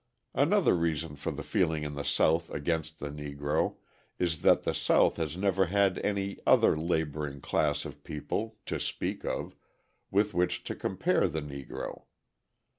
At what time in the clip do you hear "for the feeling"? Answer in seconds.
1.15-1.83